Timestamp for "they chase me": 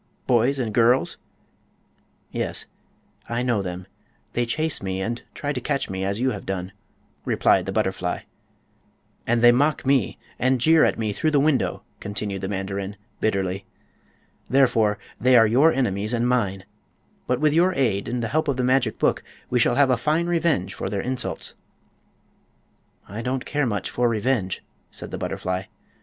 4.33-4.99